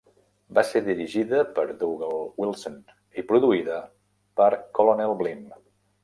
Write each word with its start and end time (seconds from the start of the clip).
Va 0.57 0.61
ser 0.67 0.79
dirigida 0.85 1.41
per 1.57 1.65
Dougal 1.83 2.23
Wilson 2.43 2.79
i 3.23 3.25
produïda 3.33 3.75
per 4.41 4.49
Colonel 4.79 5.15
Blimp. 5.21 5.45